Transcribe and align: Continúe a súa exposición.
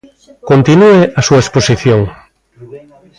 Continúe 0.49 0.99
a 1.19 1.21
súa 1.27 1.41
exposición. 1.43 2.01